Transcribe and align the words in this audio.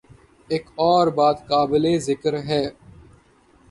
ایک 0.49 0.65
اور 0.77 1.07
بات 1.17 1.37
قابل 1.47 1.83
ذکر 1.99 2.33
ہے۔ 2.43 2.63